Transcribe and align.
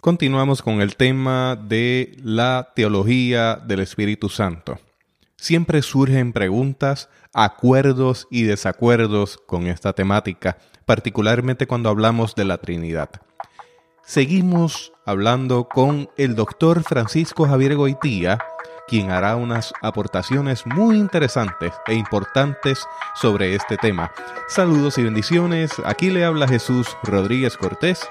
Continuamos 0.00 0.62
con 0.62 0.80
el 0.80 0.96
tema 0.96 1.56
de 1.56 2.16
la 2.24 2.72
teología 2.74 3.56
del 3.56 3.80
Espíritu 3.80 4.30
Santo. 4.30 4.78
Siempre 5.36 5.82
surgen 5.82 6.32
preguntas, 6.32 7.10
acuerdos 7.34 8.26
y 8.30 8.44
desacuerdos 8.44 9.36
con 9.46 9.66
esta 9.66 9.92
temática, 9.92 10.56
particularmente 10.86 11.66
cuando 11.66 11.90
hablamos 11.90 12.34
de 12.34 12.46
la 12.46 12.56
Trinidad. 12.56 13.10
Seguimos 14.06 14.94
hablando 15.04 15.68
con 15.68 16.08
el 16.16 16.34
doctor 16.34 16.82
Francisco 16.82 17.46
Javier 17.46 17.76
Goitía, 17.76 18.38
quien 18.86 19.10
hará 19.10 19.36
unas 19.36 19.74
aportaciones 19.82 20.64
muy 20.64 20.96
interesantes 20.96 21.74
e 21.86 21.92
importantes 21.92 22.86
sobre 23.14 23.54
este 23.54 23.76
tema. 23.76 24.12
Saludos 24.48 24.96
y 24.96 25.02
bendiciones, 25.02 25.72
aquí 25.84 26.08
le 26.08 26.24
habla 26.24 26.48
Jesús 26.48 26.96
Rodríguez 27.02 27.58
Cortés 27.58 28.08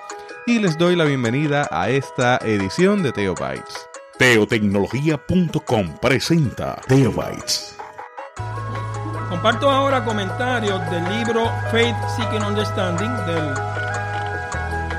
y 0.47 0.59
les 0.59 0.77
doy 0.77 0.95
la 0.95 1.03
bienvenida 1.03 1.67
a 1.69 1.89
esta 1.89 2.37
edición 2.37 3.03
de 3.03 3.11
Teobytes. 3.11 3.89
Teotecnología.com 4.17 5.97
presenta 6.01 6.79
Teobytes. 6.87 7.77
Comparto 9.29 9.69
ahora 9.69 10.05
comentarios 10.05 10.79
del 10.89 11.03
libro 11.17 11.51
Faith 11.69 11.97
Seeking 12.15 12.43
Understanding 12.43 13.13
del 13.25 13.53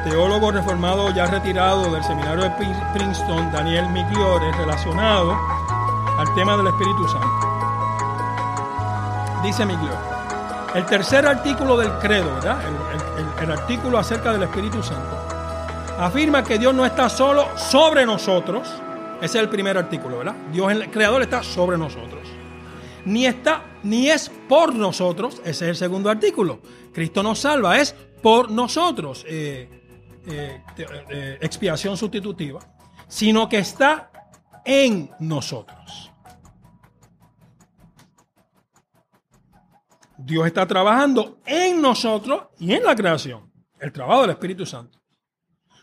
teólogo 0.04 0.52
reformado 0.52 1.14
ya 1.14 1.24
retirado 1.24 1.94
del 1.94 2.04
seminario 2.04 2.44
de 2.44 2.50
Princeton, 2.92 3.50
Daniel 3.50 3.88
Migliore, 3.88 4.52
relacionado 4.52 5.34
al 6.18 6.34
tema 6.34 6.58
del 6.58 6.66
Espíritu 6.66 7.08
Santo. 7.08 7.28
Dice 9.42 9.64
Migliore, 9.64 9.96
el 10.74 10.84
tercer 10.84 11.26
artículo 11.26 11.78
del 11.78 11.90
credo, 12.00 12.34
¿verdad? 12.34 12.60
El, 12.68 13.44
el 13.44 13.50
artículo 13.50 13.98
acerca 13.98 14.32
del 14.32 14.42
Espíritu 14.42 14.82
Santo, 14.82 15.17
afirma 15.98 16.44
que 16.44 16.58
Dios 16.58 16.74
no 16.74 16.86
está 16.86 17.08
solo 17.08 17.46
sobre 17.58 18.06
nosotros, 18.06 18.68
ese 19.20 19.38
es 19.38 19.42
el 19.42 19.48
primer 19.48 19.76
artículo, 19.76 20.18
¿verdad? 20.18 20.36
Dios, 20.52 20.70
el 20.70 20.90
creador, 20.90 21.22
está 21.22 21.42
sobre 21.42 21.76
nosotros. 21.76 22.28
Ni 23.04 23.26
está, 23.26 23.64
ni 23.82 24.08
es 24.08 24.30
por 24.48 24.74
nosotros, 24.74 25.40
ese 25.44 25.64
es 25.64 25.70
el 25.70 25.76
segundo 25.76 26.08
artículo. 26.08 26.60
Cristo 26.92 27.22
nos 27.22 27.40
salva, 27.40 27.78
es 27.78 27.94
por 28.22 28.50
nosotros. 28.50 29.24
Eh, 29.28 29.68
eh, 30.30 30.62
eh, 30.76 31.38
expiación 31.40 31.96
sustitutiva, 31.96 32.60
sino 33.08 33.48
que 33.48 33.58
está 33.58 34.10
en 34.64 35.10
nosotros. 35.20 36.12
Dios 40.18 40.46
está 40.46 40.66
trabajando 40.66 41.38
en 41.46 41.80
nosotros 41.80 42.48
y 42.58 42.74
en 42.74 42.84
la 42.84 42.94
creación. 42.94 43.50
El 43.80 43.90
trabajo 43.90 44.22
del 44.22 44.30
Espíritu 44.30 44.66
Santo. 44.66 44.97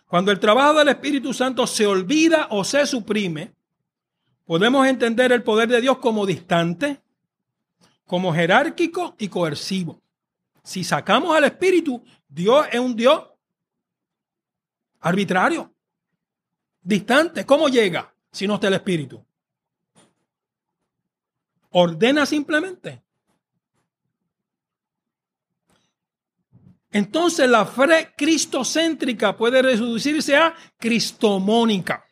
Cuando 0.08 0.32
el 0.32 0.40
trabajo 0.40 0.76
del 0.76 0.90
Espíritu 0.90 1.34
Santo 1.34 1.66
se 1.66 1.86
olvida 1.86 2.48
o 2.52 2.64
se 2.64 2.86
suprime, 2.86 3.54
podemos 4.46 4.88
entender 4.88 5.32
el 5.32 5.44
poder 5.44 5.68
de 5.68 5.82
Dios 5.82 5.98
como 5.98 6.26
distante, 6.26 7.02
como 8.06 8.34
jerárquico 8.34 9.16
y 9.18 9.28
coercivo. 9.28 10.02
Si 10.64 10.84
sacamos 10.84 11.36
al 11.36 11.46
Espíritu, 11.46 12.04
Dios 12.28 12.68
es 12.72 12.80
un 12.80 12.96
Dios 12.96 13.24
arbitrario, 15.00 15.74
distante. 16.82 17.46
¿Cómo 17.46 17.68
llega 17.68 18.14
si 18.32 18.48
no 18.48 18.56
está 18.56 18.68
el 18.68 18.76
Espíritu? 18.76 19.24
Ordena 21.72 22.26
simplemente. 22.26 23.04
Entonces 26.96 27.50
la 27.50 27.66
fe 27.66 28.14
cristocéntrica 28.16 29.36
puede 29.36 29.62
reducirse 29.62 30.34
a 30.38 30.56
cristomónica. 30.78 32.06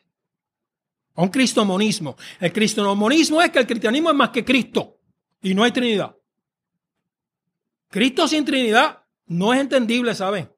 A 1.14 1.22
un 1.22 1.30
cristomonismo. 1.30 2.16
El 2.38 2.52
cristomonismo 2.52 3.40
es 3.40 3.48
que 3.48 3.60
el 3.60 3.66
cristianismo 3.66 4.10
es 4.10 4.14
más 4.14 4.28
que 4.28 4.44
Cristo 4.44 5.00
y 5.40 5.54
no 5.54 5.64
hay 5.64 5.72
Trinidad. 5.72 6.14
Cristo 7.88 8.28
sin 8.28 8.44
Trinidad 8.44 9.02
no 9.24 9.54
es 9.54 9.60
entendible, 9.62 10.14
¿saben? 10.14 10.52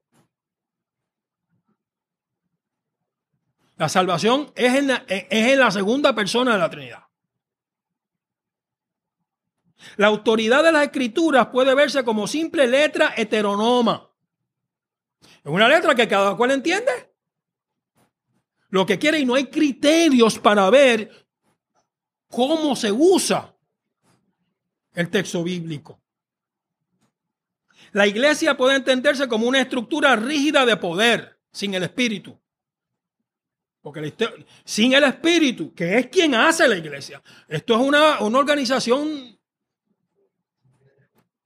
La 3.77 3.87
salvación 3.87 4.51
es 4.55 4.75
en 4.75 4.87
la, 4.87 5.05
es 5.07 5.25
en 5.29 5.59
la 5.59 5.71
segunda 5.71 6.13
persona 6.13 6.51
de 6.51 6.59
la 6.59 6.69
Trinidad. 6.69 7.03
La 9.95 10.07
autoridad 10.07 10.65
de 10.65 10.73
las 10.73 10.83
escrituras 10.83 11.47
puede 11.47 11.73
verse 11.73 12.03
como 12.03 12.27
simple 12.27 12.67
letra 12.67 13.13
heteronoma. 13.15 14.06
Es 15.47 15.53
una 15.53 15.69
letra 15.69 15.95
que 15.95 16.09
cada 16.09 16.35
cual 16.35 16.51
entiende 16.51 16.91
lo 18.67 18.85
que 18.85 18.99
quiere 18.99 19.17
y 19.19 19.25
no 19.25 19.33
hay 19.35 19.45
criterios 19.45 20.37
para 20.37 20.69
ver 20.69 21.25
cómo 22.27 22.75
se 22.75 22.91
usa 22.91 23.55
el 24.93 25.09
texto 25.09 25.45
bíblico. 25.45 26.01
La 27.93 28.05
iglesia 28.05 28.57
puede 28.57 28.75
entenderse 28.75 29.29
como 29.29 29.47
una 29.47 29.61
estructura 29.61 30.17
rígida 30.17 30.65
de 30.65 30.75
poder 30.75 31.39
sin 31.49 31.73
el 31.75 31.83
espíritu. 31.83 32.37
Porque 33.81 34.13
sin 34.65 34.91
el 34.95 35.05
Espíritu, 35.05 35.73
que 35.73 35.97
es 35.97 36.07
quien 36.07 36.35
hace 36.35 36.67
la 36.67 36.75
iglesia. 36.75 37.23
Esto 37.47 37.73
es 37.73 37.79
una, 37.79 38.19
una 38.19 38.39
organización 38.39 39.39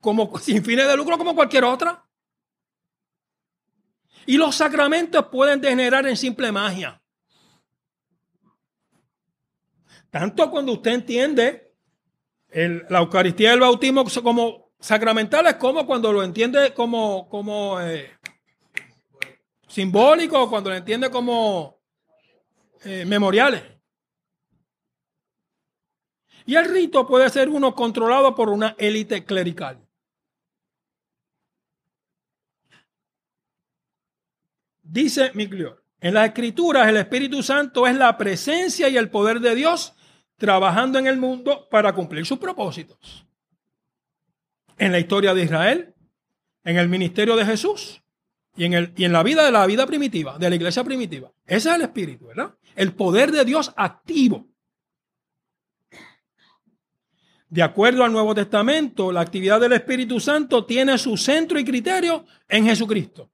como, 0.00 0.36
sin 0.40 0.64
fines 0.64 0.88
de 0.88 0.96
lucro 0.96 1.16
como 1.16 1.36
cualquier 1.36 1.62
otra. 1.62 2.04
Y 4.26 4.36
los 4.36 4.54
sacramentos 4.54 5.26
pueden 5.26 5.60
degenerar 5.60 6.06
en 6.06 6.16
simple 6.16 6.52
magia. 6.52 7.00
Tanto 10.10 10.50
cuando 10.50 10.72
usted 10.72 10.92
entiende 10.92 11.72
la 12.52 12.98
Eucaristía 12.98 13.50
y 13.50 13.54
el 13.54 13.60
bautismo 13.60 14.04
como 14.22 14.72
sacramentales, 14.78 15.54
como 15.54 15.86
cuando 15.86 16.12
lo 16.12 16.22
entiende 16.22 16.74
como, 16.74 17.28
como 17.28 17.80
eh, 17.80 18.10
simbólico, 19.68 20.50
cuando 20.50 20.70
lo 20.70 20.76
entiende 20.76 21.10
como 21.10 21.80
eh, 22.84 23.04
memoriales. 23.06 23.62
Y 26.44 26.56
el 26.56 26.68
rito 26.68 27.06
puede 27.06 27.30
ser 27.30 27.48
uno 27.48 27.74
controlado 27.74 28.34
por 28.34 28.50
una 28.50 28.74
élite 28.78 29.24
clerical. 29.24 29.81
Dice 34.92 35.30
Miglior, 35.32 35.82
en 36.02 36.12
las 36.12 36.26
escrituras 36.26 36.86
el 36.86 36.98
Espíritu 36.98 37.42
Santo 37.42 37.86
es 37.86 37.96
la 37.96 38.18
presencia 38.18 38.90
y 38.90 38.98
el 38.98 39.08
poder 39.08 39.40
de 39.40 39.54
Dios 39.54 39.94
trabajando 40.36 40.98
en 40.98 41.06
el 41.06 41.16
mundo 41.16 41.66
para 41.70 41.94
cumplir 41.94 42.26
sus 42.26 42.38
propósitos. 42.38 43.26
En 44.76 44.92
la 44.92 44.98
historia 44.98 45.32
de 45.32 45.44
Israel, 45.44 45.94
en 46.62 46.76
el 46.76 46.90
ministerio 46.90 47.36
de 47.36 47.46
Jesús, 47.46 48.02
y 48.54 48.64
en, 48.64 48.74
el, 48.74 48.92
y 48.94 49.04
en 49.04 49.14
la 49.14 49.22
vida 49.22 49.46
de 49.46 49.50
la 49.50 49.64
vida 49.64 49.86
primitiva, 49.86 50.36
de 50.38 50.50
la 50.50 50.56
iglesia 50.56 50.84
primitiva. 50.84 51.32
Ese 51.46 51.70
es 51.70 51.76
el 51.76 51.80
espíritu, 51.80 52.26
¿verdad? 52.26 52.54
El 52.76 52.92
poder 52.92 53.32
de 53.32 53.46
Dios 53.46 53.72
activo. 53.74 54.46
De 57.48 57.62
acuerdo 57.62 58.04
al 58.04 58.12
Nuevo 58.12 58.34
Testamento, 58.34 59.10
la 59.10 59.22
actividad 59.22 59.58
del 59.58 59.72
Espíritu 59.72 60.20
Santo 60.20 60.66
tiene 60.66 60.98
su 60.98 61.16
centro 61.16 61.58
y 61.58 61.64
criterio 61.64 62.26
en 62.46 62.66
Jesucristo. 62.66 63.31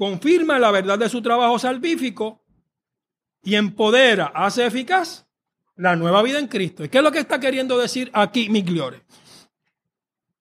Confirma 0.00 0.58
la 0.58 0.70
verdad 0.70 0.98
de 0.98 1.10
su 1.10 1.20
trabajo 1.20 1.58
salvífico 1.58 2.42
y 3.42 3.56
empodera, 3.56 4.32
hace 4.34 4.64
eficaz 4.64 5.26
la 5.76 5.94
nueva 5.94 6.22
vida 6.22 6.38
en 6.38 6.46
Cristo. 6.46 6.82
¿Y 6.82 6.88
qué 6.88 6.96
es 6.96 7.04
lo 7.04 7.12
que 7.12 7.18
está 7.18 7.38
queriendo 7.38 7.76
decir 7.76 8.10
aquí 8.14 8.48
Migliore? 8.48 9.02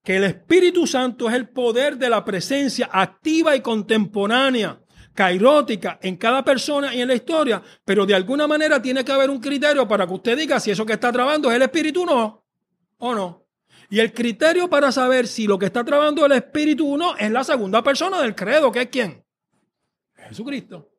que 0.01 0.15
el 0.15 0.23
Espíritu 0.23 0.87
Santo 0.87 1.27
es 1.27 1.35
el 1.35 1.49
poder 1.49 1.97
de 1.97 2.09
la 2.09 2.23
presencia 2.23 2.89
activa 2.89 3.53
y 3.53 3.59
contemporánea, 3.59 4.79
cairótica 5.13 5.99
en 6.01 6.15
cada 6.15 6.41
persona 6.45 6.95
y 6.95 7.01
en 7.01 7.09
la 7.09 7.15
historia, 7.15 7.61
pero 7.83 8.05
de 8.05 8.15
alguna 8.15 8.47
manera 8.47 8.81
tiene 8.81 9.03
que 9.03 9.11
haber 9.11 9.29
un 9.29 9.41
criterio 9.41 9.85
para 9.89 10.07
que 10.07 10.13
usted 10.13 10.37
diga 10.37 10.61
si 10.61 10.71
eso 10.71 10.85
que 10.85 10.93
está 10.93 11.11
trabajando 11.11 11.49
es 11.49 11.57
el 11.57 11.63
Espíritu 11.63 12.03
o 12.03 12.05
no, 12.05 12.45
o 12.99 13.13
no. 13.13 13.45
Y 13.89 13.99
el 13.99 14.13
criterio 14.13 14.69
para 14.69 14.89
saber 14.93 15.27
si 15.27 15.47
lo 15.47 15.59
que 15.59 15.65
está 15.65 15.83
trabajando 15.83 16.25
el 16.25 16.31
Espíritu 16.31 16.93
o 16.93 16.97
no 16.97 17.17
es 17.17 17.29
la 17.29 17.43
segunda 17.43 17.83
persona 17.83 18.21
del 18.21 18.35
credo, 18.35 18.71
que 18.71 18.83
es 18.83 18.87
quién? 18.87 19.25
Jesucristo. 20.27 20.89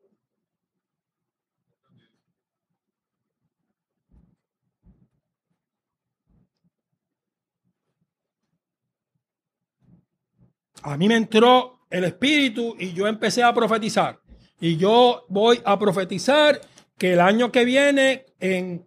a 10.82 10.96
mí 10.96 11.08
me 11.08 11.16
entró 11.16 11.80
el 11.90 12.04
espíritu 12.04 12.76
y 12.78 12.92
yo 12.92 13.06
empecé 13.06 13.42
a 13.42 13.52
profetizar. 13.52 14.20
Y 14.60 14.76
yo 14.76 15.24
voy 15.28 15.60
a 15.64 15.78
profetizar 15.78 16.60
que 16.96 17.14
el 17.14 17.20
año 17.20 17.50
que 17.50 17.64
viene, 17.64 18.26
en 18.38 18.86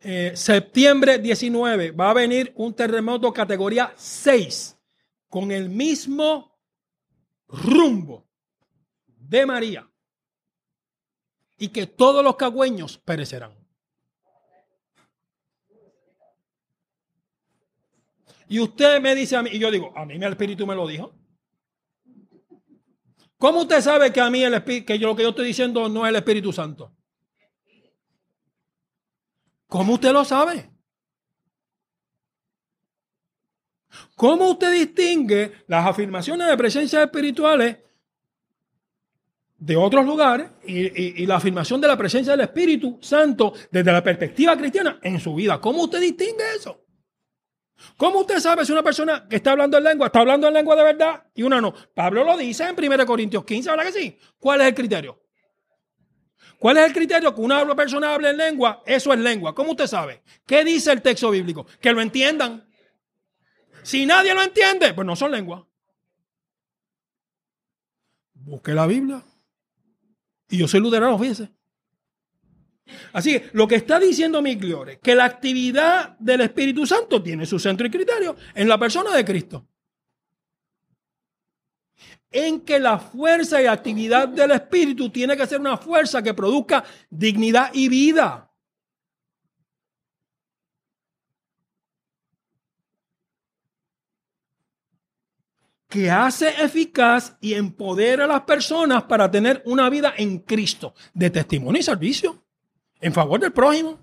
eh, 0.00 0.32
septiembre 0.34 1.18
19, 1.18 1.92
va 1.92 2.10
a 2.10 2.14
venir 2.14 2.52
un 2.56 2.74
terremoto 2.74 3.32
categoría 3.32 3.92
6 3.96 4.76
con 5.28 5.52
el 5.52 5.70
mismo 5.70 6.58
rumbo 7.48 8.28
de 9.28 9.46
María 9.46 9.88
y 11.56 11.68
que 11.68 11.86
todos 11.86 12.24
los 12.24 12.36
cagüeños 12.36 12.98
perecerán. 12.98 13.56
Y 18.48 18.58
usted 18.60 19.00
me 19.00 19.14
dice 19.14 19.36
a 19.36 19.42
mí, 19.42 19.50
y 19.52 19.58
yo 19.58 19.70
digo, 19.70 19.96
a 19.96 20.04
mí 20.04 20.14
el 20.14 20.24
Espíritu 20.24 20.66
me 20.66 20.74
lo 20.74 20.86
dijo. 20.86 21.14
¿Cómo 23.38 23.62
usted 23.62 23.80
sabe 23.80 24.12
que 24.12 24.20
a 24.20 24.28
mí 24.28 24.42
el 24.42 24.54
Espíritu, 24.54 24.86
que 24.86 24.98
yo 24.98 25.08
lo 25.08 25.16
que 25.16 25.22
yo 25.22 25.30
estoy 25.30 25.46
diciendo 25.46 25.88
no 25.88 26.04
es 26.04 26.10
el 26.10 26.16
Espíritu 26.16 26.52
Santo? 26.52 26.94
¿Cómo 29.68 29.94
usted 29.94 30.12
lo 30.12 30.24
sabe? 30.24 30.70
¿Cómo 34.16 34.50
usted 34.50 34.72
distingue 34.72 35.64
las 35.66 35.86
afirmaciones 35.86 36.46
de 36.46 36.56
presencias 36.56 37.04
espirituales 37.04 37.78
de 39.62 39.76
otros 39.76 40.04
lugares 40.04 40.50
y, 40.66 41.24
la 41.24 41.36
afirmación 41.36 41.80
de 41.80 41.86
la 41.86 41.96
presencia 41.96 42.32
del 42.32 42.40
Espíritu 42.40 42.98
Santo 43.00 43.52
desde 43.70 43.92
la 43.92 44.02
perspectiva 44.02 44.56
cristiana 44.56 44.98
en 45.02 45.20
su 45.20 45.34
vida? 45.36 45.60
¿Cómo 45.60 45.84
usted 45.84 46.00
distingue 46.00 46.42
eso? 46.56 46.84
¿Cómo 47.96 48.20
usted 48.20 48.40
sabe 48.40 48.64
si 48.64 48.72
una 48.72 48.82
persona 48.82 49.26
que 49.28 49.36
está 49.36 49.52
hablando 49.52 49.78
en 49.78 49.84
lengua 49.84 50.06
está 50.06 50.20
hablando 50.20 50.48
en 50.48 50.54
lengua 50.54 50.74
de 50.74 50.82
verdad 50.82 51.26
y 51.34 51.44
una 51.44 51.60
no? 51.60 51.72
Pablo 51.94 52.24
lo 52.24 52.36
dice 52.36 52.64
en 52.64 52.76
1 52.76 53.06
Corintios 53.06 53.44
15, 53.44 53.70
¿verdad 53.70 53.84
que 53.84 53.92
sí? 53.92 54.18
¿Cuál 54.38 54.62
es 54.62 54.66
el 54.66 54.74
criterio? 54.74 55.20
¿Cuál 56.58 56.78
es 56.78 56.86
el 56.86 56.92
criterio 56.92 57.32
que 57.32 57.40
una 57.40 57.74
persona 57.76 58.14
hable 58.14 58.30
en 58.30 58.36
lengua? 58.36 58.82
Eso 58.84 59.12
es 59.12 59.18
lengua. 59.20 59.54
¿Cómo 59.54 59.72
usted 59.72 59.86
sabe? 59.86 60.22
¿Qué 60.44 60.64
dice 60.64 60.90
el 60.90 61.02
texto 61.02 61.30
bíblico? 61.30 61.66
Que 61.80 61.92
lo 61.92 62.00
entiendan. 62.00 62.68
Si 63.82 64.06
nadie 64.06 64.34
lo 64.34 64.42
entiende, 64.42 64.92
pues 64.92 65.06
no 65.06 65.14
son 65.14 65.30
lenguas. 65.30 65.62
Busque 68.34 68.72
la 68.72 68.86
Biblia. 68.86 69.22
Y 70.52 70.58
yo 70.58 70.68
soy 70.68 70.80
luterano, 70.80 71.18
fíjese. 71.18 71.48
Así 73.14 73.32
que 73.32 73.48
lo 73.54 73.66
que 73.66 73.76
está 73.76 73.98
diciendo 73.98 74.42
Migliore, 74.42 75.00
que 75.00 75.14
la 75.14 75.24
actividad 75.24 76.18
del 76.18 76.42
Espíritu 76.42 76.86
Santo 76.86 77.22
tiene 77.22 77.46
su 77.46 77.58
centro 77.58 77.86
y 77.86 77.90
criterio 77.90 78.36
en 78.54 78.68
la 78.68 78.76
persona 78.76 79.16
de 79.16 79.24
Cristo. 79.24 79.66
En 82.30 82.60
que 82.60 82.78
la 82.78 82.98
fuerza 82.98 83.62
y 83.62 83.66
actividad 83.66 84.28
del 84.28 84.50
Espíritu 84.50 85.08
tiene 85.08 85.38
que 85.38 85.46
ser 85.46 85.58
una 85.58 85.78
fuerza 85.78 86.22
que 86.22 86.34
produzca 86.34 86.84
dignidad 87.08 87.70
y 87.72 87.88
vida. 87.88 88.51
Que 95.92 96.10
hace 96.10 96.48
eficaz 96.64 97.36
y 97.42 97.52
empodera 97.52 98.24
a 98.24 98.26
las 98.26 98.40
personas 98.44 99.02
para 99.02 99.30
tener 99.30 99.62
una 99.66 99.90
vida 99.90 100.14
en 100.16 100.38
Cristo 100.38 100.94
de 101.12 101.28
testimonio 101.28 101.80
y 101.80 101.82
servicio 101.82 102.46
en 102.98 103.12
favor 103.12 103.38
del 103.38 103.52
prójimo. 103.52 104.00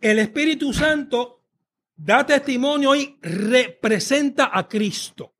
El 0.00 0.20
Espíritu 0.20 0.72
Santo 0.72 1.44
da 1.94 2.24
testimonio 2.24 2.96
y 2.96 3.18
representa 3.20 4.50
a 4.50 4.66
Cristo. 4.66 5.34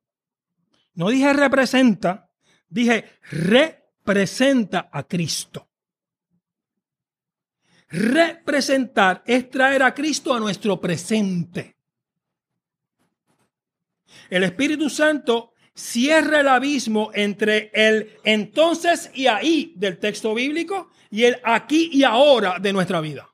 No 0.93 1.09
dije 1.09 1.33
representa, 1.33 2.29
dije 2.69 3.17
representa 3.31 4.91
a 4.93 5.07
Cristo. 5.07 5.67
Representar 7.89 9.23
es 9.25 9.49
traer 9.49 9.81
a 9.81 9.91
Cristo 9.91 10.35
a 10.35 10.39
nuestro 10.39 10.79
presente. 10.79 11.72
El 14.29 14.43
Espíritu 14.43 14.89
Santo 14.89 15.53
cierra 15.75 16.41
el 16.41 16.47
abismo 16.47 17.11
entre 17.13 17.71
el 17.73 18.17
entonces 18.23 19.09
y 19.13 19.27
ahí 19.27 19.73
del 19.75 19.97
texto 19.97 20.33
bíblico 20.33 20.89
y 21.09 21.23
el 21.23 21.39
aquí 21.43 21.89
y 21.91 22.03
ahora 22.03 22.57
de 22.59 22.73
nuestra 22.73 23.01
vida. 23.01 23.29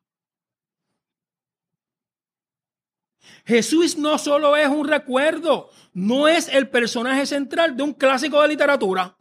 Jesús 3.46 3.98
no 3.98 4.18
solo 4.18 4.56
es 4.56 4.68
un 4.68 4.88
recuerdo, 4.88 5.72
no 5.94 6.28
es 6.28 6.48
el 6.50 6.70
personaje 6.70 7.26
central 7.26 7.76
de 7.76 7.84
un 7.84 7.94
clásico 7.94 8.42
de 8.42 8.50
literatura. 8.50 9.16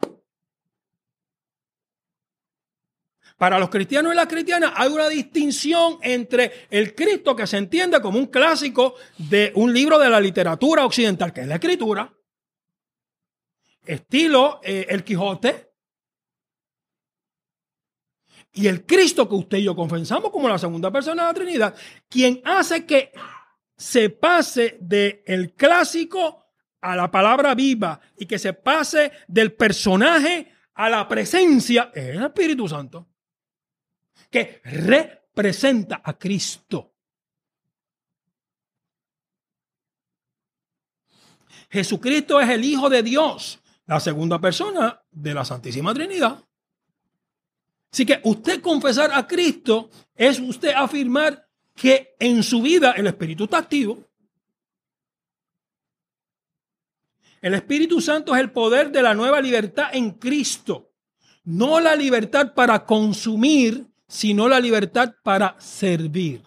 Para 3.39 3.57
los 3.57 3.69
cristianos 3.69 4.11
y 4.11 4.17
las 4.17 4.27
cristianas 4.27 4.73
hay 4.75 4.91
una 4.91 5.07
distinción 5.07 5.97
entre 6.01 6.67
el 6.69 6.93
Cristo 6.93 7.37
que 7.37 7.47
se 7.47 7.55
entiende 7.55 8.01
como 8.01 8.19
un 8.19 8.25
clásico 8.25 8.95
de 9.17 9.53
un 9.55 9.73
libro 9.73 9.97
de 9.97 10.09
la 10.09 10.19
literatura 10.19 10.85
occidental, 10.85 11.31
que 11.31 11.39
es 11.41 11.47
la 11.47 11.55
escritura, 11.55 12.13
estilo 13.85 14.59
eh, 14.61 14.87
El 14.89 15.05
Quijote, 15.05 15.71
y 18.51 18.67
el 18.67 18.85
Cristo 18.85 19.29
que 19.29 19.35
usted 19.35 19.59
y 19.59 19.63
yo 19.63 19.73
confesamos 19.73 20.31
como 20.31 20.49
la 20.49 20.57
segunda 20.57 20.91
persona 20.91 21.21
de 21.21 21.27
la 21.29 21.33
Trinidad, 21.33 21.75
quien 22.09 22.41
hace 22.43 22.85
que 22.85 23.13
se 23.77 24.09
pase 24.09 24.77
del 24.81 25.23
el 25.25 25.53
clásico 25.53 26.45
a 26.81 26.93
la 26.93 27.09
palabra 27.09 27.55
viva 27.55 28.01
y 28.17 28.25
que 28.25 28.37
se 28.37 28.51
pase 28.51 29.13
del 29.29 29.53
personaje 29.53 30.51
a 30.73 30.89
la 30.89 31.07
presencia, 31.07 31.89
es 31.95 32.17
el 32.17 32.23
Espíritu 32.25 32.67
Santo 32.67 33.07
que 34.29 34.61
representa 34.63 36.01
a 36.03 36.17
Cristo. 36.17 36.93
Jesucristo 41.69 42.39
es 42.41 42.49
el 42.49 42.63
Hijo 42.63 42.89
de 42.89 43.03
Dios, 43.03 43.59
la 43.85 43.99
segunda 43.99 44.39
persona 44.39 45.01
de 45.11 45.33
la 45.33 45.45
Santísima 45.45 45.93
Trinidad. 45.93 46.43
Así 47.91 48.05
que 48.05 48.21
usted 48.23 48.61
confesar 48.61 49.11
a 49.13 49.27
Cristo 49.27 49.89
es 50.15 50.39
usted 50.39 50.73
afirmar 50.75 51.47
que 51.75 52.15
en 52.19 52.43
su 52.43 52.61
vida 52.61 52.91
el 52.91 53.07
Espíritu 53.07 53.45
está 53.45 53.59
activo. 53.59 54.03
El 57.41 57.53
Espíritu 57.53 58.01
Santo 58.01 58.35
es 58.35 58.41
el 58.41 58.51
poder 58.51 58.91
de 58.91 59.01
la 59.01 59.13
nueva 59.13 59.39
libertad 59.39 59.89
en 59.93 60.11
Cristo, 60.11 60.91
no 61.45 61.79
la 61.79 61.95
libertad 61.95 62.53
para 62.53 62.85
consumir 62.85 63.88
sino 64.09 64.49
la 64.49 64.59
libertad 64.59 65.13
para 65.23 65.55
servir. 65.61 66.43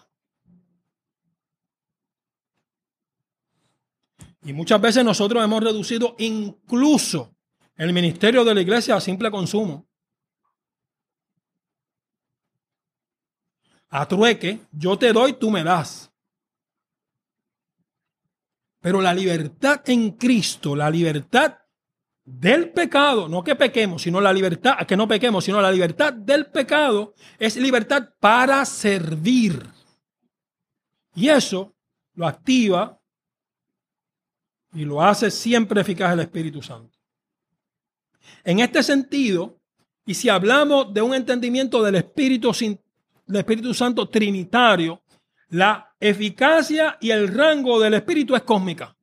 Y 4.44 4.52
muchas 4.52 4.80
veces 4.80 5.04
nosotros 5.04 5.42
hemos 5.42 5.62
reducido 5.62 6.16
incluso 6.18 7.36
el 7.76 7.92
ministerio 7.92 8.44
de 8.44 8.54
la 8.56 8.60
iglesia 8.60 8.96
a 8.96 9.00
simple 9.00 9.30
consumo. 9.30 9.88
A 13.90 14.08
trueque, 14.08 14.58
yo 14.72 14.98
te 14.98 15.12
doy, 15.12 15.34
tú 15.34 15.48
me 15.50 15.62
das. 15.62 16.10
Pero 18.80 19.00
la 19.00 19.14
libertad 19.14 19.88
en 19.88 20.10
Cristo, 20.12 20.74
la 20.74 20.90
libertad 20.90 21.58
del 22.38 22.70
pecado, 22.70 23.28
no 23.28 23.44
que 23.44 23.54
pequemos, 23.54 24.02
sino 24.02 24.20
la 24.20 24.32
libertad, 24.32 24.78
que 24.86 24.96
no 24.96 25.06
pequemos, 25.06 25.44
sino 25.44 25.60
la 25.60 25.70
libertad 25.70 26.12
del 26.12 26.46
pecado 26.46 27.14
es 27.38 27.56
libertad 27.56 28.08
para 28.18 28.64
servir. 28.64 29.62
Y 31.14 31.28
eso 31.28 31.74
lo 32.14 32.26
activa 32.26 32.98
y 34.72 34.84
lo 34.84 35.02
hace 35.02 35.30
siempre 35.30 35.82
eficaz 35.82 36.14
el 36.14 36.20
Espíritu 36.20 36.62
Santo. 36.62 36.98
En 38.44 38.60
este 38.60 38.82
sentido, 38.82 39.60
y 40.06 40.14
si 40.14 40.28
hablamos 40.28 40.92
de 40.92 41.02
un 41.02 41.14
entendimiento 41.14 41.82
del 41.82 41.96
Espíritu, 41.96 42.50
del 42.52 43.36
Espíritu 43.36 43.74
Santo 43.74 44.08
trinitario, 44.08 45.02
la 45.50 45.94
eficacia 46.00 46.96
y 46.98 47.10
el 47.10 47.28
rango 47.28 47.78
del 47.78 47.94
Espíritu 47.94 48.34
es 48.34 48.42
cósmica. 48.42 48.96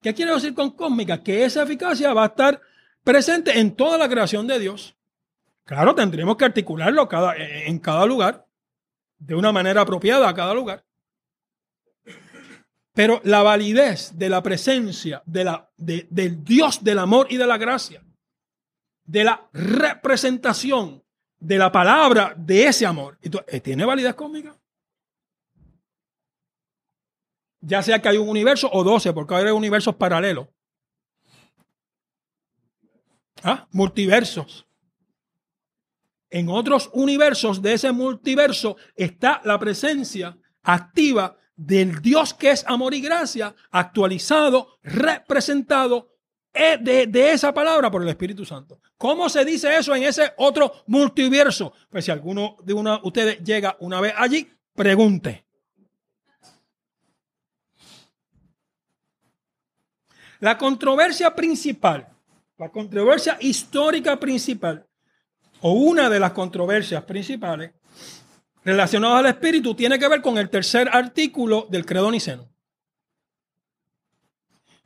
¿Qué 0.00 0.14
quiere 0.14 0.32
decir 0.32 0.54
con 0.54 0.70
cósmica? 0.70 1.22
Que 1.22 1.44
esa 1.44 1.62
eficacia 1.62 2.12
va 2.14 2.24
a 2.24 2.28
estar 2.28 2.60
presente 3.02 3.58
en 3.58 3.74
toda 3.74 3.98
la 3.98 4.08
creación 4.08 4.46
de 4.46 4.58
Dios. 4.58 4.96
Claro, 5.64 5.94
tendremos 5.94 6.36
que 6.36 6.44
articularlo 6.44 7.08
en 7.36 7.78
cada 7.78 8.06
lugar, 8.06 8.46
de 9.18 9.34
una 9.34 9.52
manera 9.52 9.82
apropiada 9.82 10.28
a 10.28 10.34
cada 10.34 10.54
lugar. 10.54 10.84
Pero 12.94 13.20
la 13.24 13.42
validez 13.42 14.12
de 14.16 14.28
la 14.28 14.42
presencia 14.42 15.22
del 15.26 16.44
Dios 16.44 16.82
del 16.82 16.98
amor 16.98 17.26
y 17.30 17.36
de 17.36 17.46
la 17.46 17.58
gracia, 17.58 18.02
de 19.04 19.24
la 19.24 19.48
representación 19.52 21.02
de 21.38 21.58
la 21.58 21.70
palabra 21.70 22.34
de 22.36 22.66
ese 22.66 22.86
amor, 22.86 23.18
eh, 23.22 23.60
¿tiene 23.60 23.84
validez 23.84 24.14
cósmica? 24.14 24.57
Ya 27.60 27.82
sea 27.82 28.00
que 28.00 28.08
hay 28.08 28.16
un 28.16 28.28
universo 28.28 28.70
o 28.72 28.84
12, 28.84 29.12
porque 29.12 29.34
hay 29.34 29.50
universos 29.50 29.94
paralelos. 29.96 30.48
¿Ah? 33.42 33.66
Multiversos. 33.72 34.66
En 36.30 36.48
otros 36.48 36.90
universos 36.92 37.62
de 37.62 37.72
ese 37.72 37.90
multiverso 37.92 38.76
está 38.94 39.40
la 39.44 39.58
presencia 39.58 40.36
activa 40.62 41.36
del 41.56 42.00
Dios 42.02 42.34
que 42.34 42.50
es 42.50 42.64
amor 42.66 42.94
y 42.94 43.00
gracia, 43.00 43.54
actualizado, 43.70 44.78
representado 44.82 46.14
eh, 46.52 46.78
de, 46.80 47.06
de, 47.06 47.32
esa 47.32 47.52
palabra 47.52 47.90
por 47.90 48.02
el 48.02 48.08
Espíritu 48.08 48.44
Santo. 48.44 48.80
¿Cómo 48.96 49.28
se 49.28 49.44
dice 49.44 49.76
eso 49.76 49.94
en 49.94 50.04
ese 50.04 50.32
otro 50.36 50.84
multiverso? 50.86 51.72
Pues 51.90 52.04
si 52.04 52.10
alguno 52.10 52.56
de 52.62 52.74
una, 52.74 53.00
ustedes 53.02 53.42
llega 53.42 53.76
una 53.80 54.00
vez 54.00 54.14
allí, 54.16 54.48
pregunte. 54.74 55.47
La 60.40 60.56
controversia 60.56 61.34
principal, 61.34 62.08
la 62.56 62.70
controversia 62.70 63.36
histórica 63.40 64.18
principal, 64.18 64.86
o 65.60 65.72
una 65.72 66.08
de 66.08 66.20
las 66.20 66.32
controversias 66.32 67.02
principales 67.04 67.72
relacionadas 68.62 69.20
al 69.20 69.26
Espíritu, 69.26 69.74
tiene 69.74 69.98
que 69.98 70.08
ver 70.08 70.22
con 70.22 70.38
el 70.38 70.48
tercer 70.48 70.88
artículo 70.92 71.66
del 71.68 71.84
credo 71.84 72.10
niceno. 72.10 72.48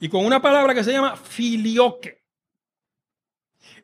Y 0.01 0.09
con 0.09 0.25
una 0.25 0.41
palabra 0.41 0.75
que 0.75 0.83
se 0.83 0.93
llama 0.93 1.17
filioque. 1.17 2.23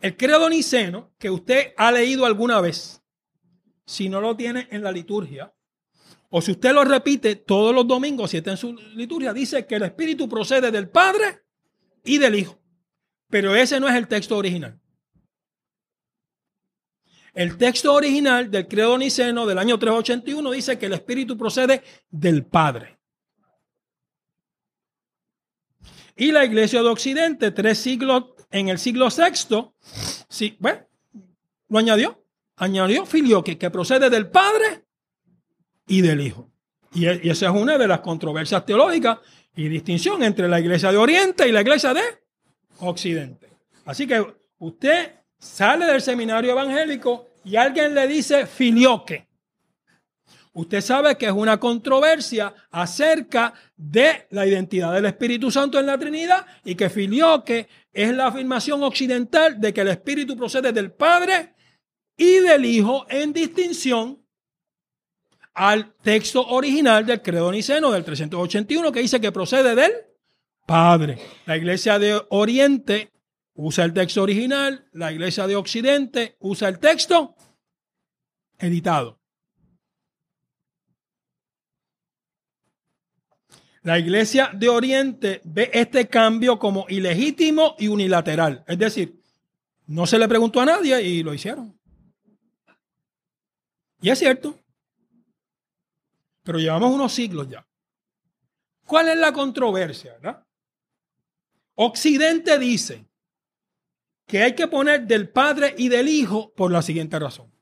El 0.01 0.17
credo 0.17 0.49
niceno, 0.49 1.13
que 1.19 1.31
usted 1.31 1.75
ha 1.77 1.93
leído 1.93 2.25
alguna 2.25 2.61
vez, 2.61 3.03
si 3.85 4.09
no 4.09 4.21
lo 4.21 4.35
tiene 4.37 4.69
en 4.71 4.83
la 4.83 4.91
liturgia, 4.91 5.53
o 6.31 6.41
si 6.41 6.53
usted 6.53 6.73
lo 6.73 6.85
repite 6.85 7.37
todos 7.37 7.75
los 7.75 7.87
domingos, 7.87 8.31
si 8.31 8.39
está 8.39 8.53
en 8.53 8.57
su 8.57 8.75
liturgia, 8.95 9.33
dice 9.33 9.67
que 9.67 9.77
el 9.77 9.83
Espíritu 9.83 10.29
procede 10.29 10.71
del 10.71 10.89
Padre 10.89 11.48
y 12.09 12.19
del 12.19 12.35
Hijo. 12.35 12.59
Pero 13.29 13.55
ese 13.55 13.79
no 13.79 13.89
es 13.89 13.95
el 13.95 14.09
texto 14.09 14.37
original. 14.37 14.81
El 17.35 17.57
texto 17.57 17.93
original 17.93 18.51
del 18.51 18.67
credo 18.67 18.97
niceno 18.99 19.47
del 19.47 19.59
año 19.59 19.79
381 19.79 20.51
dice 20.51 20.79
que 20.79 20.87
el 20.87 20.95
Espíritu 20.95 21.37
procede 21.37 21.83
del 22.11 22.45
Padre. 22.47 22.99
Y 26.17 26.33
la 26.33 26.45
iglesia 26.45 26.83
de 26.83 26.89
Occidente, 26.89 27.53
tres 27.53 27.79
siglos, 27.79 28.25
en 28.51 28.71
el 28.71 28.79
siglo 28.79 29.09
sexto, 29.11 29.77
sí, 30.29 30.57
bueno, 30.59 30.89
lo 31.69 31.79
añadió. 31.79 32.25
Añadió 32.57 33.07
filioque, 33.07 33.57
que 33.57 33.71
procede 33.71 34.11
del 34.11 34.31
Padre 34.31 34.85
y 35.87 36.01
del 36.01 36.23
Hijo. 36.23 36.51
Y, 36.95 37.07
e, 37.07 37.21
y 37.25 37.31
esa 37.31 37.47
es 37.47 37.53
una 37.53 37.79
de 37.79 37.89
las 37.89 38.01
controversias 38.01 38.65
teológicas 38.65 39.19
y 39.57 39.69
distinción 39.69 40.23
entre 40.23 40.49
la 40.49 40.61
iglesia 40.61 40.93
de 40.93 40.99
Oriente 40.99 41.49
y 41.49 41.53
la 41.53 41.63
iglesia 41.63 41.93
de 41.93 42.03
Occidente. 42.81 43.49
Así 43.85 44.07
que 44.07 44.25
usted 44.59 45.15
sale 45.39 45.87
del 45.87 46.01
seminario 46.01 46.53
evangélico 46.53 47.29
y 47.45 47.57
alguien 47.57 47.95
le 47.95 48.07
dice 48.07 48.47
filioque. 48.47 49.27
Usted 50.53 50.81
sabe 50.81 51.17
que 51.17 51.27
es 51.27 51.33
una 51.33 51.61
controversia 51.61 52.53
acerca 52.71 53.55
de 53.77 54.27
la 54.31 54.47
identidad 54.47 54.93
del 54.93 55.07
Espíritu 55.07 55.51
Santo 55.51 55.79
en 55.79 55.87
la 55.87 55.99
Trinidad 55.99 56.45
y 56.65 56.75
que 56.75 56.91
filioque 56.91 57.69
es 57.93 58.15
la 58.15 58.27
afirmación 58.27 58.83
occidental 58.83 59.61
de 59.61 59.73
que 59.73 59.83
el 59.83 59.89
Espíritu 59.89 60.37
procede 60.37 60.73
del 60.73 60.93
Padre 60.93 61.55
y 62.17 62.39
del 62.41 62.65
Hijo 62.65 63.07
en 63.09 63.33
distinción 63.33 64.21
al 65.59 65.93
texto 66.03 66.47
original 66.47 67.05
del 67.05 67.21
credo 67.21 67.51
niceno 67.51 67.91
del 67.91 68.05
381 68.05 68.93
que 68.93 69.01
dice 69.01 69.21
que 69.21 69.33
procede 69.33 69.75
del 69.75 69.93
Padre. 70.65 71.19
La 71.47 71.57
iglesia 71.57 71.99
de 71.99 72.21
Oriente 72.29 73.11
usa 73.55 73.85
el 73.85 73.93
texto 73.93 74.23
original, 74.23 74.87
la 74.93 75.11
iglesia 75.11 75.49
de 75.49 75.57
Occidente 75.57 76.37
usa 76.39 76.69
el 76.69 76.79
texto 76.79 77.35
editado. 78.57 79.19
La 83.83 83.99
iglesia 83.99 84.51
de 84.55 84.69
Oriente 84.69 85.41
ve 85.45 85.71
este 85.73 86.07
cambio 86.07 86.59
como 86.59 86.87
ilegítimo 86.89 87.75
y 87.79 87.89
unilateral. 87.89 88.63
Es 88.69 88.79
decir, 88.79 89.21
no 89.89 90.07
se 90.07 90.21
le 90.21 90.29
preguntó 90.29 90.61
a 90.61 90.67
nadie 90.67 91.03
y 91.03 91.23
lo 91.25 91.35
hicieron. 91.35 91.77
Y 94.01 94.11
es 94.11 94.19
cierto. 94.21 94.57
Pero 96.49 96.61
llevamos 96.61 96.91
unos 96.95 97.13
siglos 97.13 97.47
ya. 97.47 97.63
¿Cuál 98.87 99.11
es 99.11 99.19
la 99.19 99.35
controversia? 99.35 100.17
Occidente 101.75 102.59
dice 102.59 103.05
que 104.25 104.43
hay 104.43 104.55
que 104.55 104.67
poner 104.67 105.07
del 105.07 105.29
Padre 105.29 105.75
y 105.77 105.91
del 105.91 106.09
Hijo 106.09 106.51
por 106.55 106.73
la 106.73 106.81
siguiente 106.81 107.19
razón. 107.19 107.53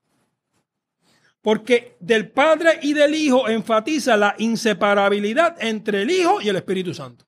Porque 1.43 1.97
del 1.99 2.31
Padre 2.31 2.79
y 2.81 2.93
del 2.93 3.17
Hijo 3.17 3.49
enfatiza 3.49 4.17
la 4.17 4.37
inseparabilidad 4.39 5.57
entre 5.61 6.03
el 6.03 6.11
Hijo 6.13 6.41
y 6.41 6.49
el 6.49 6.55
Espíritu 6.55 6.95
Santo. 6.95 7.27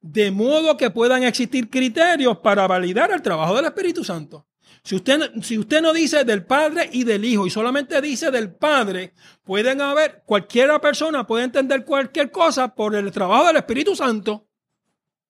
De 0.00 0.30
modo 0.30 0.78
que 0.78 0.88
puedan 0.88 1.24
existir 1.24 1.68
criterios 1.68 2.38
para 2.38 2.66
validar 2.66 3.10
el 3.10 3.20
trabajo 3.20 3.54
del 3.54 3.66
Espíritu 3.66 4.02
Santo. 4.02 4.47
Si 4.88 4.96
usted, 4.96 5.20
si 5.42 5.58
usted 5.58 5.82
no 5.82 5.92
dice 5.92 6.24
del 6.24 6.46
Padre 6.46 6.88
y 6.90 7.04
del 7.04 7.22
Hijo 7.22 7.46
y 7.46 7.50
solamente 7.50 8.00
dice 8.00 8.30
del 8.30 8.54
Padre, 8.54 9.12
pueden 9.44 9.82
haber, 9.82 10.22
cualquiera 10.24 10.80
persona 10.80 11.26
puede 11.26 11.44
entender 11.44 11.84
cualquier 11.84 12.30
cosa 12.30 12.74
por 12.74 12.94
el 12.94 13.12
trabajo 13.12 13.48
del 13.48 13.56
Espíritu 13.56 13.94
Santo. 13.94 14.48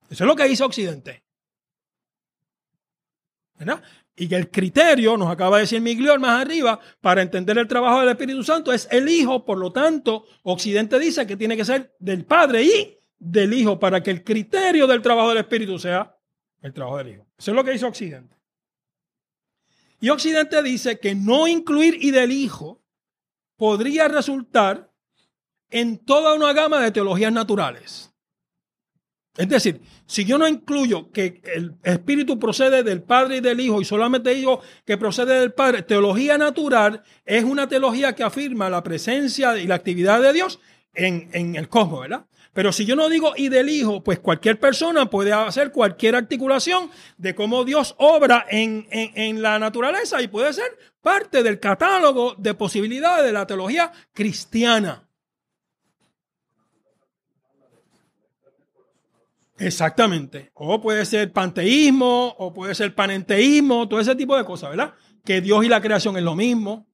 Eso 0.09 0.23
es 0.23 0.29
lo 0.29 0.37
que 0.37 0.45
dice 0.45 0.63
Occidente. 0.63 1.25
¿verdad? 3.59 3.83
Y 4.15 4.29
que 4.29 4.37
el 4.37 4.49
criterio, 4.49 5.17
nos 5.17 5.29
acaba 5.29 5.57
de 5.57 5.63
decir 5.63 5.81
Miguel 5.81 6.21
más 6.21 6.41
arriba, 6.41 6.79
para 7.01 7.21
entender 7.21 7.59
el 7.59 7.67
trabajo 7.67 7.99
del 7.99 8.11
Espíritu 8.11 8.45
Santo 8.45 8.73
es 8.73 8.87
el 8.93 9.09
Hijo, 9.09 9.45
por 9.45 9.59
lo 9.59 9.73
tanto, 9.73 10.25
Occidente 10.45 11.01
dice 11.01 11.27
que 11.27 11.37
tiene 11.37 11.57
que 11.57 11.65
ser 11.65 11.97
del 11.99 12.25
Padre 12.25 12.63
y 12.63 12.97
del 13.19 13.53
Hijo, 13.53 13.77
para 13.81 14.05
que 14.05 14.13
el 14.13 14.23
criterio 14.23 14.87
del 14.87 15.03
trabajo 15.03 15.31
del 15.31 15.39
Espíritu 15.39 15.81
sea 15.81 16.17
el 16.63 16.73
trabajo 16.73 16.99
del 16.99 17.09
Hijo. 17.09 17.27
Eso 17.37 17.51
es 17.51 17.57
lo 17.57 17.65
que 17.65 17.73
dice 17.73 17.87
Occidente. 17.87 18.38
Y 20.01 20.11
Occidente 20.11 20.63
dice 20.63 20.99
que 20.99 21.15
no 21.15 21.49
incluir 21.49 21.99
y 22.01 22.11
del 22.11 22.33
Hijo 22.33 22.81
podría 23.57 24.09
resultar 24.09 24.93
en 25.71 25.99
toda 25.99 26.35
una 26.35 26.53
gama 26.53 26.81
de 26.81 26.93
teologías 26.93 27.33
naturales. 27.33 28.13
Es 29.37 29.49
decir, 29.49 29.81
si 30.05 30.25
yo 30.25 30.37
no 30.37 30.49
incluyo 30.49 31.13
que 31.13 31.41
el 31.55 31.77
Espíritu 31.85 32.41
procede 32.41 32.83
del 32.83 33.03
Padre 33.03 33.37
y 33.37 33.41
del 33.41 33.61
Hijo 33.61 33.81
y 33.81 33.85
solamente 33.85 34.35
digo 34.35 34.61
que 34.85 34.99
procede 34.99 35.39
del 35.39 35.53
Padre, 35.53 35.83
teología 35.83 36.37
natural 36.37 37.05
es 37.25 37.45
una 37.45 37.69
teología 37.69 38.17
que 38.17 38.25
afirma 38.25 38.69
la 38.69 38.83
presencia 38.83 39.57
y 39.57 39.69
la 39.69 39.77
actividad 39.77 40.21
de 40.21 40.33
Dios 40.33 40.59
en, 40.93 41.55
el 41.55 41.69
cosmos, 41.69 42.01
¿verdad? 42.01 42.27
Pero 42.53 42.73
si 42.73 42.85
yo 42.85 42.97
no 42.97 43.09
digo 43.09 43.35
y 43.37 43.49
del 43.49 43.69
Hijo, 43.69 44.03
pues 44.03 44.19
cualquier 44.19 44.59
persona 44.59 45.09
puede 45.11 45.33
hacer 45.33 45.71
cualquier 45.71 46.17
articulación 46.17 46.91
de 47.17 47.35
cómo 47.35 47.65
Dios 47.65 47.95
obra 47.99 48.47
en, 48.51 48.87
en 48.91 49.43
la 49.43 49.59
naturaleza 49.59 50.21
y 50.23 50.29
puede 50.29 50.53
ser 50.53 50.77
parte 51.01 51.43
del 51.43 51.61
catálogo 51.61 52.35
de 52.37 52.55
posibilidades 52.55 53.25
de 53.25 53.33
la 53.33 53.47
teología 53.47 53.93
cristiana. 54.13 55.09
Exactamente. 59.59 60.51
O 60.55 60.81
puede 60.81 61.05
ser 61.05 61.33
panteísmo, 61.33 62.35
o 62.39 62.53
puede 62.53 62.75
ser 62.75 62.95
panenteísmo, 62.95 63.89
todo 63.89 64.01
ese 64.01 64.15
tipo 64.15 64.37
de 64.37 64.45
cosas, 64.45 64.71
¿verdad? 64.71 64.95
Que 65.25 65.41
Dios 65.41 65.65
y 65.65 65.69
la 65.69 65.81
creación 65.81 66.17
es 66.17 66.23
lo 66.23 66.37
mismo. 66.37 66.87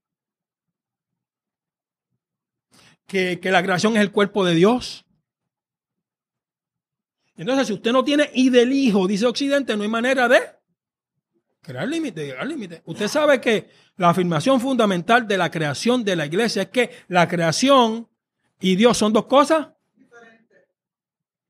Que, 3.06 3.38
la 3.42 3.62
creación 3.62 3.96
es 3.96 4.02
el 4.02 4.10
cuerpo 4.10 4.44
de 4.44 4.54
Dios. 4.54 5.03
Entonces, 7.36 7.66
si 7.66 7.72
usted 7.72 7.92
no 7.92 8.04
tiene 8.04 8.30
y 8.34 8.50
del 8.50 8.72
Hijo, 8.72 9.06
dice 9.06 9.26
Occidente, 9.26 9.76
no 9.76 9.82
hay 9.82 9.88
manera 9.88 10.28
de 10.28 10.40
crear 11.62 11.88
límite, 11.88 12.26
llegar 12.26 12.46
límite. 12.46 12.82
Usted 12.84 13.08
sabe 13.08 13.40
que 13.40 13.68
la 13.96 14.10
afirmación 14.10 14.60
fundamental 14.60 15.26
de 15.26 15.38
la 15.38 15.50
creación 15.50 16.04
de 16.04 16.16
la 16.16 16.26
iglesia 16.26 16.62
es 16.62 16.68
que 16.68 16.90
la 17.08 17.26
creación 17.26 18.08
y 18.60 18.76
Dios 18.76 18.96
son 18.96 19.12
dos 19.12 19.26
cosas 19.26 19.68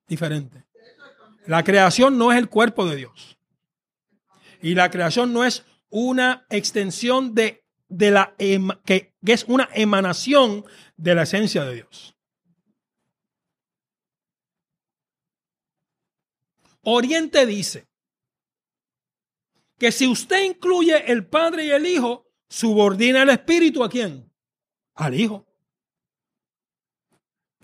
diferentes. 0.07 0.63
La 1.47 1.63
creación 1.63 2.17
no 2.17 2.33
es 2.33 2.39
el 2.39 2.49
cuerpo 2.49 2.87
de 2.87 2.97
Dios. 2.97 3.39
Y 4.63 4.75
la 4.75 4.91
creación 4.91 5.33
no 5.33 5.45
es 5.45 5.65
una 5.91 6.47
extensión 6.49 7.35
de, 7.35 7.65
de 7.89 8.11
la 8.11 8.35
que, 8.39 9.13
que 9.25 9.33
es 9.33 9.45
una 9.47 9.69
emanación 9.75 10.65
de 10.97 11.15
la 11.15 11.25
esencia 11.25 11.65
de 11.65 11.75
Dios. 11.75 12.14
Oriente 16.85 17.47
dice 17.47 17.89
que 19.79 19.91
si 19.91 20.07
usted 20.07 20.45
incluye 20.45 21.11
el 21.11 21.27
Padre 21.27 21.67
y 21.67 21.71
el 21.71 21.87
Hijo, 21.87 22.31
subordina 22.49 23.23
el 23.23 23.31
Espíritu 23.31 23.83
a 23.83 23.89
quién? 23.89 24.31
Al 24.95 25.19
Hijo. 25.19 25.47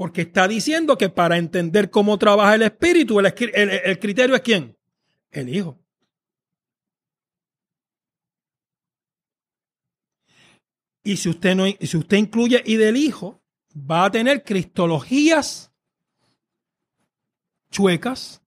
Porque 0.00 0.23
está 0.23 0.49
diciendo 0.49 0.97
que 0.97 1.11
para 1.11 1.37
entender 1.37 1.91
cómo 1.91 2.19
trabaja 2.19 2.55
el 2.55 2.62
espíritu, 2.62 3.21
el, 3.21 3.99
criterio 3.99 4.35
es 4.35 4.41
quién? 4.41 4.75
El 5.31 5.55
hijo. 5.55 5.79
Y 11.05 11.19
si 11.19 11.29
usted, 11.29 11.55
no, 11.55 11.65
si 11.67 11.99
usted 11.99 12.17
incluye 12.17 12.62
y 12.65 12.77
del 12.77 12.97
hijo, 12.97 13.43
va 13.75 14.07
a 14.07 14.11
tener 14.11 14.43
cristologías 14.43 15.71
chuecas. 17.71 18.39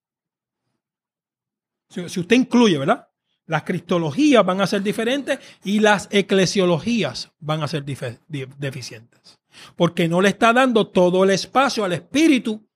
Si, 1.94 2.20
usted 2.20 2.36
incluye, 2.36 2.78
¿verdad? 2.78 3.08
Las 3.46 3.64
cristologías 3.64 4.44
van 4.44 4.62
a 4.62 4.68
ser 4.68 4.82
diferentes 4.82 5.40
y 5.64 5.80
las 5.80 6.08
eclesiologías 6.12 7.32
van 7.40 7.62
a 7.62 7.68
ser 7.68 7.84
deficientes. 7.84 9.40
Porque 9.76 10.08
no 10.08 10.22
le 10.22 10.30
está 10.30 10.54
dando 10.54 10.88
todo 10.88 11.24
el 11.24 11.30
espacio 11.30 11.84
al 11.84 11.94
espíritu 11.94 12.68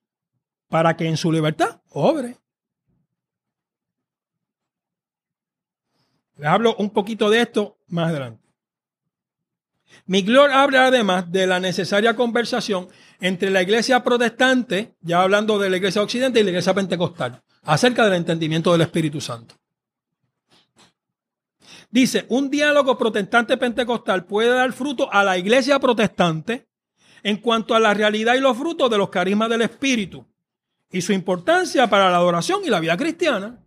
para 0.68 0.96
que 0.96 1.08
en 1.08 1.18
su 1.18 1.32
libertad 1.32 1.82
obre. 1.90 2.38
Les 6.36 6.48
hablo 6.48 6.76
un 6.76 6.92
poquito 6.92 7.30
de 7.32 7.42
esto 7.42 7.80
más 7.88 8.10
adelante. 8.10 8.46
Miglor 10.06 10.52
habla 10.52 10.88
además 10.88 11.32
de 11.32 11.48
la 11.48 11.60
necesaria 11.60 12.16
conversación 12.16 12.90
entre 13.20 13.50
la 13.50 13.64
iglesia 13.64 14.04
protestante, 14.04 14.96
ya 15.02 15.22
hablando 15.22 15.58
de 15.58 15.70
la 15.70 15.78
iglesia 15.78 16.04
occidente 16.04 16.40
y 16.40 16.44
la 16.44 16.50
iglesia 16.50 16.74
pentecostal, 16.74 17.42
acerca 17.68 18.06
del 18.06 18.14
entendimiento 18.14 18.72
del 18.72 18.82
Espíritu 18.82 19.20
Santo. 19.20 19.56
Dice, 21.90 22.26
un 22.30 22.50
diálogo 22.50 22.98
protestante 22.98 23.58
pentecostal 23.58 24.26
puede 24.26 24.50
dar 24.50 24.72
fruto 24.72 25.12
a 25.12 25.24
la 25.24 25.38
iglesia 25.38 25.78
protestante 25.78 26.66
en 27.24 27.38
cuanto 27.38 27.76
a 27.76 27.80
la 27.80 27.94
realidad 27.94 28.36
y 28.36 28.40
los 28.40 28.58
frutos 28.58 28.90
de 28.90 28.98
los 28.98 29.10
carismas 29.10 29.50
del 29.50 29.64
Espíritu 29.64 30.26
y 30.90 31.02
su 31.02 31.12
importancia 31.12 31.90
para 31.90 32.10
la 32.10 32.18
adoración 32.18 32.62
y 32.64 32.70
la 32.70 32.80
vida 32.80 32.96
cristiana. 32.96 33.62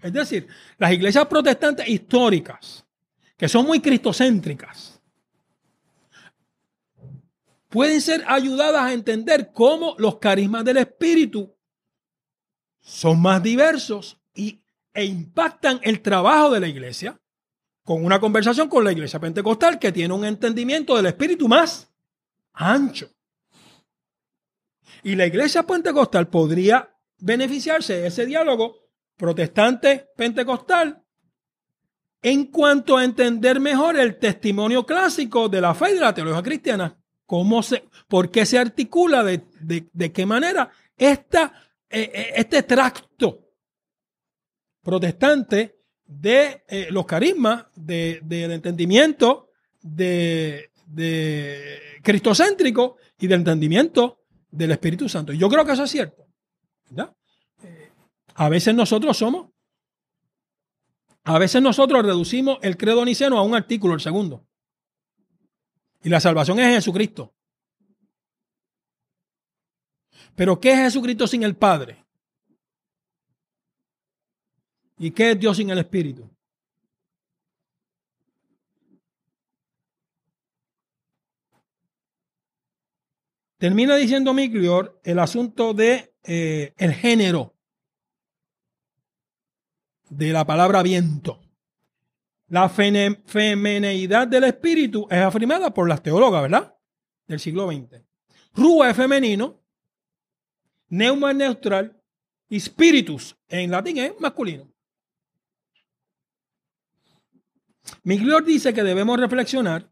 Es 0.00 0.12
decir, 0.12 0.46
las 0.78 0.92
iglesias 0.92 1.26
protestantes 1.26 1.88
históricas, 1.88 2.86
que 3.36 3.48
son 3.48 3.66
muy 3.66 3.80
cristocéntricas, 3.80 5.00
pueden 7.68 8.00
ser 8.00 8.22
ayudadas 8.28 8.82
a 8.82 8.92
entender 8.92 9.50
cómo 9.52 9.96
los 9.98 10.18
carismas 10.18 10.64
del 10.64 10.76
Espíritu 10.76 11.57
son 12.88 13.20
más 13.20 13.42
diversos 13.42 14.18
y, 14.34 14.62
e 14.94 15.04
impactan 15.04 15.78
el 15.82 16.00
trabajo 16.00 16.50
de 16.50 16.60
la 16.60 16.68
iglesia 16.68 17.20
con 17.84 18.02
una 18.02 18.18
conversación 18.18 18.68
con 18.68 18.82
la 18.82 18.92
iglesia 18.92 19.20
pentecostal 19.20 19.78
que 19.78 19.92
tiene 19.92 20.14
un 20.14 20.24
entendimiento 20.24 20.96
del 20.96 21.06
Espíritu 21.06 21.48
más 21.48 21.92
ancho. 22.54 23.10
Y 25.02 25.16
la 25.16 25.26
iglesia 25.26 25.64
pentecostal 25.64 26.28
podría 26.28 26.90
beneficiarse 27.18 27.94
de 28.00 28.06
ese 28.06 28.24
diálogo 28.24 28.76
protestante 29.16 30.08
pentecostal 30.16 31.02
en 32.22 32.46
cuanto 32.46 32.96
a 32.96 33.04
entender 33.04 33.60
mejor 33.60 33.98
el 33.98 34.18
testimonio 34.18 34.86
clásico 34.86 35.50
de 35.50 35.60
la 35.60 35.74
fe 35.74 35.90
y 35.90 35.94
de 35.94 36.00
la 36.00 36.14
teología 36.14 36.42
cristiana. 36.42 36.98
Cómo 37.26 37.62
se, 37.62 37.84
¿Por 38.08 38.30
qué 38.30 38.46
se 38.46 38.58
articula? 38.58 39.22
¿De, 39.22 39.46
de, 39.60 39.88
de 39.92 40.10
qué 40.10 40.24
manera 40.24 40.70
esta, 40.96 41.52
eh, 41.90 42.32
este 42.36 42.62
tracto 42.62 43.52
protestante 44.82 45.80
de 46.04 46.64
eh, 46.68 46.88
los 46.90 47.04
carismas, 47.06 47.66
del 47.74 48.20
de, 48.26 48.48
de 48.48 48.54
entendimiento 48.54 49.50
de, 49.80 50.70
de 50.86 52.00
cristocéntrico 52.02 52.96
y 53.18 53.26
del 53.26 53.40
entendimiento 53.40 54.24
del 54.50 54.72
Espíritu 54.72 55.08
Santo. 55.08 55.32
Yo 55.32 55.48
creo 55.48 55.64
que 55.64 55.72
eso 55.72 55.84
es 55.84 55.90
cierto. 55.90 56.26
¿verdad? 56.88 57.14
Eh, 57.62 57.92
a 58.34 58.48
veces 58.48 58.74
nosotros 58.74 59.16
somos, 59.16 59.50
a 61.24 61.38
veces 61.38 61.60
nosotros 61.60 62.04
reducimos 62.04 62.58
el 62.62 62.76
credo 62.76 63.04
niceno 63.04 63.38
a 63.38 63.42
un 63.42 63.54
artículo, 63.54 63.94
el 63.94 64.00
segundo. 64.00 64.46
Y 66.02 66.08
la 66.08 66.20
salvación 66.20 66.58
es 66.60 66.66
en 66.66 66.74
Jesucristo. 66.74 67.34
Pero 70.38 70.60
¿qué 70.60 70.70
es 70.70 70.78
Jesucristo 70.78 71.26
sin 71.26 71.42
el 71.42 71.56
Padre? 71.56 72.06
¿Y 74.96 75.10
qué 75.10 75.32
es 75.32 75.40
Dios 75.40 75.56
sin 75.56 75.68
el 75.68 75.78
Espíritu? 75.78 76.30
Termina 83.58 83.96
diciendo 83.96 84.32
Miglior 84.32 85.00
el 85.02 85.18
asunto 85.18 85.74
de 85.74 86.14
eh, 86.22 86.72
el 86.76 86.92
género 86.94 87.56
de 90.08 90.32
la 90.32 90.46
palabra 90.46 90.84
viento. 90.84 91.40
La 92.46 92.68
femeneidad 92.68 94.28
del 94.28 94.44
espíritu 94.44 95.08
es 95.10 95.18
afirmada 95.18 95.74
por 95.74 95.88
las 95.88 96.00
teólogas, 96.00 96.42
¿verdad? 96.42 96.76
Del 97.26 97.40
siglo 97.40 97.68
XX. 97.68 98.04
Rúa 98.54 98.90
es 98.90 98.96
femenino, 98.96 99.64
neuma 100.88 101.32
neutral 101.32 101.94
spiritus 102.50 103.36
en 103.48 103.70
latín 103.70 103.98
es 103.98 104.12
masculino. 104.20 104.72
Miglior 108.02 108.44
dice 108.44 108.72
que 108.72 108.82
debemos 108.82 109.18
reflexionar 109.18 109.90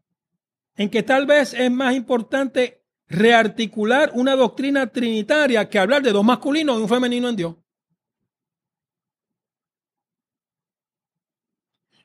en 0.75 0.89
que 0.89 1.03
tal 1.03 1.25
vez 1.25 1.53
es 1.53 1.71
más 1.71 1.95
importante 1.95 2.83
rearticular 3.07 4.11
una 4.13 4.35
doctrina 4.35 4.87
trinitaria 4.87 5.69
que 5.69 5.79
hablar 5.79 6.01
de 6.01 6.11
dos 6.11 6.23
masculinos 6.23 6.77
y 6.77 6.81
un 6.83 6.89
femenino 6.89 7.29
en 7.29 7.35
Dios. 7.35 7.55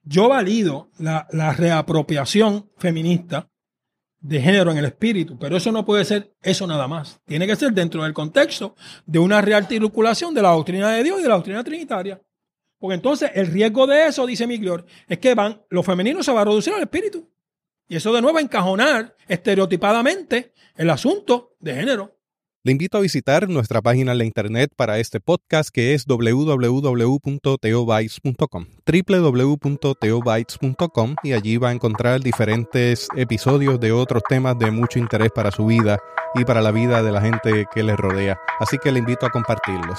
Yo 0.05 0.28
valido 0.28 0.90
la, 0.98 1.28
la, 1.31 1.52
reapropiación 1.52 2.70
feminista 2.76 3.51
de 4.22 4.40
género 4.40 4.70
en 4.70 4.78
el 4.78 4.85
espíritu, 4.85 5.37
pero 5.37 5.56
eso 5.56 5.72
no 5.72 5.85
puede 5.85 6.04
ser 6.04 6.32
eso 6.42 6.66
nada 6.66 6.87
más. 6.87 7.20
Tiene 7.26 7.46
que 7.46 7.56
ser 7.56 7.72
dentro 7.72 8.04
del 8.04 8.14
contexto 8.14 8.76
de 9.04 9.18
una 9.18 9.40
rearticulación 9.40 10.32
de 10.32 10.42
la 10.42 10.50
doctrina 10.50 10.90
de 10.92 11.02
Dios 11.02 11.18
y 11.18 11.22
de 11.22 11.28
la 11.28 11.35
doctrina 11.35 11.64
trinitaria. 11.64 12.22
Porque 12.78 12.94
entonces 12.94 13.30
el 13.35 13.48
riesgo 13.48 13.87
de 13.87 14.06
eso, 14.06 14.24
dice 14.26 14.46
Miglior, 14.46 14.87
es 15.08 15.18
que 15.18 15.35
van, 15.35 15.62
lo 15.70 15.82
femenino 15.82 16.22
se 16.22 16.32
va 16.32 16.42
a 16.42 16.44
reducir 16.44 16.72
al 16.72 16.82
espíritu. 16.82 17.28
Y 17.88 17.96
eso 17.96 18.12
de 18.12 18.22
nuevo 18.22 18.35
va 18.35 18.40
a 18.40 18.44
encajonar 18.44 19.16
estereotipadamente 19.26 20.52
el 20.76 20.88
asunto 20.88 21.56
de 21.58 21.74
género. 21.74 22.16
Le 22.64 22.70
invito 22.70 22.96
a 22.96 23.01
visitar 23.01 23.48
nuestra 23.48 23.83
página 23.83 24.12
en 24.12 24.18
la 24.18 24.25
internet 24.25 24.70
para 24.77 25.01
este 25.01 25.18
podcast 25.18 25.70
que 25.70 25.94
es 25.94 26.07
www.teobytes.com 26.07 28.66
www.teobytes.com 28.87 31.16
y 31.25 31.33
allí 31.33 31.57
va 31.57 31.70
a 31.70 31.72
encontrar 31.72 32.20
diferentes 32.20 33.09
episodios 33.16 33.81
de 33.81 33.90
otros 33.90 34.22
temas 34.29 34.57
de 34.61 34.70
mucho 34.70 35.01
interés 35.01 35.33
para 35.35 35.51
su 35.51 35.66
vida 35.66 35.98
y 36.37 36.44
para 36.44 36.62
la 36.62 36.70
vida 36.70 37.03
de 37.03 37.11
la 37.11 37.20
gente 37.20 37.66
que 37.75 37.83
les 37.83 37.96
rodea. 37.96 38.38
Así 38.61 38.79
que 38.79 38.92
le 38.92 39.01
invito 39.01 39.27
a 39.27 39.31
compartirlos. 39.31 39.98